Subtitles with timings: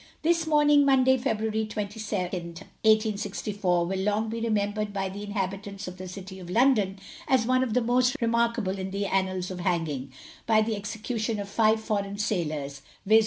[0.23, 2.31] This morning, Monday, February 22nd,
[2.81, 7.61] 1864, will long be remembered by the inhabitants of the city of London, as one
[7.61, 10.11] of the most remarkable in the annals of hanging,
[10.47, 13.19] by the execution of five foreign sailors, viz.